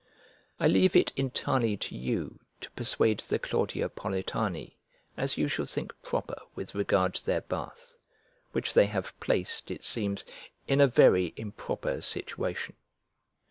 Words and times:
I 0.59 0.65
leave 0.67 0.95
it 0.95 1.13
entirely 1.15 1.77
to 1.77 1.95
you 1.95 2.39
to 2.61 2.71
persuade 2.71 3.19
the 3.19 3.37
Claudiopolitani 3.37 4.73
as 5.15 5.37
you 5.37 5.47
shall 5.47 5.67
think 5.67 5.93
proper 6.01 6.41
with 6.55 6.73
regard 6.73 7.13
to 7.13 7.25
their 7.27 7.41
bath, 7.41 7.95
which 8.51 8.73
they 8.73 8.87
have 8.87 9.13
placed, 9.19 9.69
it 9.69 9.83
seems, 9.83 10.25
in 10.67 10.81
a 10.81 10.87
very 10.87 11.35
improper 11.37 12.01
situation. 12.01 12.73